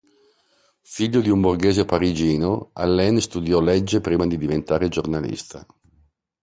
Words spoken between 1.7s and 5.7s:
parigino, Allain studiò legge prima di diventare giornalista.